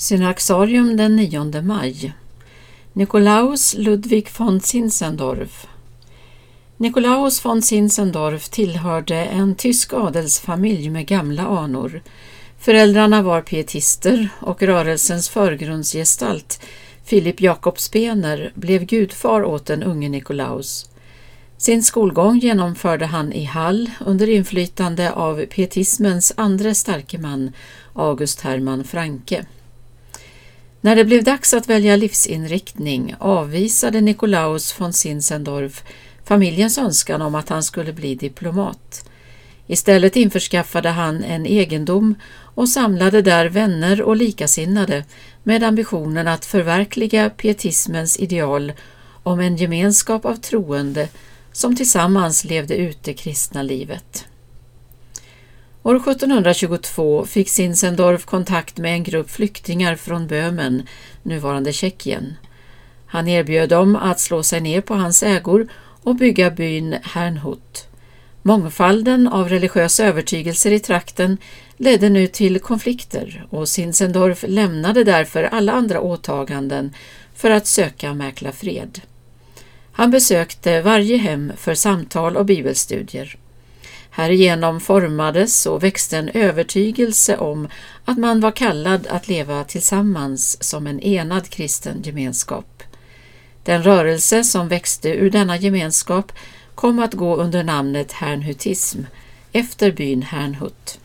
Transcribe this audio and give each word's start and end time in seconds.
Synaxarium 0.00 0.96
den 0.96 1.16
9 1.16 1.62
maj 1.62 2.12
Nikolaus 2.92 3.74
Ludwig 3.78 4.28
von 4.38 4.60
Zinzendorf 4.60 5.66
Nikolaus 6.76 7.44
von 7.44 7.62
Zinzendorf 7.62 8.48
tillhörde 8.48 9.14
en 9.14 9.54
tysk 9.54 9.92
adelsfamilj 9.92 10.90
med 10.90 11.06
gamla 11.06 11.46
anor. 11.46 12.02
Föräldrarna 12.58 13.22
var 13.22 13.40
pietister 13.40 14.28
och 14.40 14.62
rörelsens 14.62 15.28
förgrundsgestalt, 15.28 16.60
Filip 17.04 17.40
Jakob 17.40 17.78
Spener, 17.78 18.52
blev 18.54 18.84
gudfar 18.84 19.44
åt 19.44 19.66
den 19.66 19.82
unge 19.82 20.08
Nikolaus. 20.08 20.90
Sin 21.56 21.82
skolgång 21.82 22.38
genomförde 22.38 23.06
han 23.06 23.32
i 23.32 23.44
Hall 23.44 23.90
under 24.06 24.28
inflytande 24.28 25.12
av 25.12 25.46
pietismens 25.46 26.32
andra 26.36 26.74
starke 26.74 27.18
man, 27.18 27.52
August 27.92 28.40
Hermann 28.40 28.84
Franke. 28.84 29.46
När 30.80 30.96
det 30.96 31.04
blev 31.04 31.24
dags 31.24 31.54
att 31.54 31.68
välja 31.68 31.96
livsinriktning 31.96 33.14
avvisade 33.18 34.00
Nikolaus 34.00 34.80
von 34.80 34.92
Zinzendorf 34.92 35.84
familjens 36.24 36.78
önskan 36.78 37.22
om 37.22 37.34
att 37.34 37.48
han 37.48 37.62
skulle 37.62 37.92
bli 37.92 38.14
diplomat. 38.14 39.10
Istället 39.66 40.16
införskaffade 40.16 40.88
han 40.88 41.24
en 41.24 41.46
egendom 41.46 42.14
och 42.54 42.68
samlade 42.68 43.22
där 43.22 43.46
vänner 43.46 44.02
och 44.02 44.16
likasinnade 44.16 45.04
med 45.42 45.62
ambitionen 45.62 46.28
att 46.28 46.44
förverkliga 46.44 47.30
pietismens 47.30 48.18
ideal 48.18 48.72
om 49.22 49.40
en 49.40 49.56
gemenskap 49.56 50.24
av 50.24 50.36
troende 50.36 51.08
som 51.52 51.76
tillsammans 51.76 52.44
levde 52.44 52.76
ut 52.76 52.98
det 53.02 53.14
kristna 53.14 53.62
livet. 53.62 54.26
År 55.82 55.96
1722 55.96 57.26
fick 57.26 57.48
Zinzendorf 57.48 58.24
kontakt 58.24 58.78
med 58.78 58.92
en 58.92 59.02
grupp 59.02 59.30
flyktingar 59.30 59.96
från 59.96 60.26
Böhmen, 60.26 60.82
nuvarande 61.22 61.72
Tjeckien. 61.72 62.34
Han 63.06 63.28
erbjöd 63.28 63.68
dem 63.68 63.96
att 63.96 64.20
slå 64.20 64.42
sig 64.42 64.60
ner 64.60 64.80
på 64.80 64.94
hans 64.94 65.22
ägor 65.22 65.68
och 66.02 66.16
bygga 66.16 66.50
byn 66.50 66.96
Hernhut. 67.02 67.88
Mångfalden 68.42 69.28
av 69.28 69.48
religiösa 69.48 70.04
övertygelser 70.04 70.70
i 70.70 70.78
trakten 70.78 71.38
ledde 71.76 72.08
nu 72.08 72.26
till 72.26 72.60
konflikter 72.60 73.46
och 73.50 73.68
Zinzendorf 73.68 74.44
lämnade 74.48 75.04
därför 75.04 75.42
alla 75.42 75.72
andra 75.72 76.00
åtaganden 76.00 76.94
för 77.34 77.50
att 77.50 77.66
söka 77.66 78.14
mäkla 78.14 78.52
fred. 78.52 79.00
Han 79.92 80.10
besökte 80.10 80.82
varje 80.82 81.16
hem 81.16 81.52
för 81.56 81.74
samtal 81.74 82.36
och 82.36 82.46
bibelstudier. 82.46 83.39
Härigenom 84.10 84.80
formades 84.80 85.66
och 85.66 85.82
växte 85.82 86.18
en 86.18 86.28
övertygelse 86.28 87.36
om 87.36 87.68
att 88.04 88.18
man 88.18 88.40
var 88.40 88.50
kallad 88.50 89.06
att 89.06 89.28
leva 89.28 89.64
tillsammans 89.64 90.62
som 90.62 90.86
en 90.86 91.00
enad 91.00 91.48
kristen 91.48 92.02
gemenskap. 92.02 92.82
Den 93.64 93.82
rörelse 93.82 94.44
som 94.44 94.68
växte 94.68 95.08
ur 95.08 95.30
denna 95.30 95.56
gemenskap 95.56 96.32
kom 96.74 96.98
att 96.98 97.14
gå 97.14 97.36
under 97.36 97.62
namnet 97.62 98.12
Hernhutism 98.12 99.00
efter 99.52 99.92
byn 99.92 100.22
Hernhut. 100.22 101.00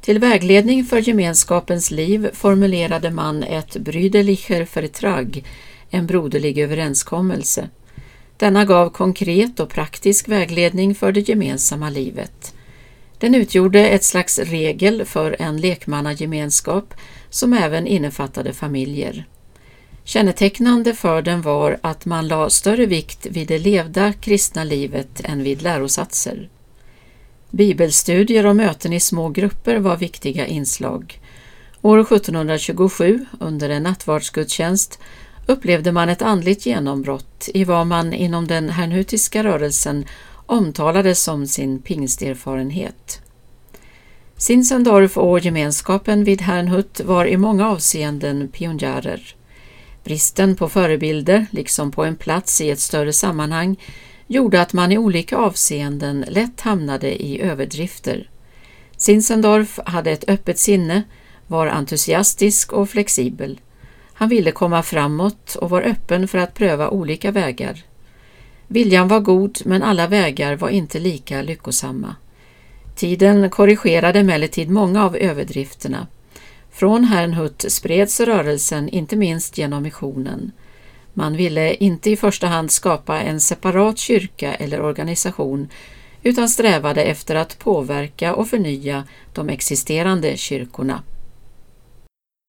Till 0.00 0.18
vägledning 0.18 0.84
för 0.84 0.98
gemenskapens 0.98 1.90
liv 1.90 2.30
formulerade 2.32 3.10
man 3.10 3.42
ett 3.42 3.76
Brüderlicher 3.76 4.66
Vertrag, 4.74 5.44
en 5.90 6.06
broderlig 6.06 6.58
överenskommelse. 6.58 7.68
Denna 8.38 8.64
gav 8.64 8.90
konkret 8.90 9.60
och 9.60 9.68
praktisk 9.68 10.28
vägledning 10.28 10.94
för 10.94 11.12
det 11.12 11.28
gemensamma 11.28 11.90
livet. 11.90 12.54
Den 13.18 13.34
utgjorde 13.34 13.88
ett 13.88 14.04
slags 14.04 14.38
regel 14.38 15.04
för 15.04 15.36
en 15.38 15.56
lekmannagemenskap 15.56 16.94
som 17.30 17.52
även 17.52 17.86
innefattade 17.86 18.52
familjer. 18.52 19.24
Kännetecknande 20.04 20.94
för 20.94 21.22
den 21.22 21.42
var 21.42 21.78
att 21.82 22.04
man 22.04 22.28
la 22.28 22.50
större 22.50 22.86
vikt 22.86 23.26
vid 23.26 23.48
det 23.48 23.58
levda 23.58 24.12
kristna 24.12 24.64
livet 24.64 25.20
än 25.24 25.42
vid 25.42 25.62
lärosatser. 25.62 26.48
Bibelstudier 27.50 28.46
och 28.46 28.56
möten 28.56 28.92
i 28.92 29.00
små 29.00 29.28
grupper 29.28 29.76
var 29.76 29.96
viktiga 29.96 30.46
inslag. 30.46 31.20
År 31.82 32.00
1727, 32.00 33.26
under 33.40 33.70
en 33.70 33.82
nattvardsgudstjänst, 33.82 35.00
upplevde 35.48 35.92
man 35.92 36.08
ett 36.08 36.22
andligt 36.22 36.66
genombrott 36.66 37.48
i 37.54 37.64
vad 37.64 37.86
man 37.86 38.12
inom 38.12 38.46
den 38.46 38.70
hernhutiska 38.70 39.44
rörelsen 39.44 40.04
omtalade 40.46 41.14
som 41.14 41.46
sin 41.46 41.82
pingsterfarenhet. 41.82 43.20
Sinsendorf 44.36 45.16
och 45.16 45.40
gemenskapen 45.40 46.24
vid 46.24 46.42
Hernhut 46.42 47.00
var 47.00 47.26
i 47.26 47.36
många 47.36 47.68
avseenden 47.68 48.48
pionjärer. 48.48 49.34
Bristen 50.04 50.56
på 50.56 50.68
förebilder, 50.68 51.46
liksom 51.50 51.90
på 51.90 52.04
en 52.04 52.16
plats 52.16 52.60
i 52.60 52.70
ett 52.70 52.80
större 52.80 53.12
sammanhang, 53.12 53.76
gjorde 54.26 54.62
att 54.62 54.72
man 54.72 54.92
i 54.92 54.98
olika 54.98 55.36
avseenden 55.36 56.24
lätt 56.28 56.60
hamnade 56.60 57.24
i 57.24 57.40
överdrifter. 57.40 58.30
Sinsendorf 58.96 59.78
hade 59.86 60.10
ett 60.10 60.28
öppet 60.28 60.58
sinne, 60.58 61.02
var 61.46 61.66
entusiastisk 61.66 62.72
och 62.72 62.90
flexibel. 62.90 63.60
Han 64.18 64.28
ville 64.28 64.50
komma 64.50 64.82
framåt 64.82 65.54
och 65.54 65.70
var 65.70 65.82
öppen 65.82 66.28
för 66.28 66.38
att 66.38 66.54
pröva 66.54 66.88
olika 66.88 67.30
vägar. 67.30 67.84
Viljan 68.66 69.08
var 69.08 69.20
god, 69.20 69.58
men 69.64 69.82
alla 69.82 70.06
vägar 70.06 70.56
var 70.56 70.68
inte 70.68 70.98
lika 70.98 71.42
lyckosamma. 71.42 72.16
Tiden 72.94 73.50
korrigerade 73.50 74.18
emellertid 74.18 74.70
många 74.70 75.04
av 75.04 75.16
överdrifterna. 75.16 76.06
Från 76.70 77.04
Hernhut 77.04 77.64
spreds 77.68 78.20
rörelsen 78.20 78.88
inte 78.88 79.16
minst 79.16 79.58
genom 79.58 79.82
missionen. 79.82 80.52
Man 81.14 81.36
ville 81.36 81.74
inte 81.74 82.10
i 82.10 82.16
första 82.16 82.46
hand 82.46 82.70
skapa 82.70 83.20
en 83.20 83.40
separat 83.40 83.98
kyrka 83.98 84.54
eller 84.54 84.80
organisation 84.80 85.68
utan 86.22 86.48
strävade 86.48 87.02
efter 87.02 87.34
att 87.34 87.58
påverka 87.58 88.34
och 88.34 88.48
förnya 88.48 89.04
de 89.34 89.48
existerande 89.48 90.36
kyrkorna. 90.36 91.02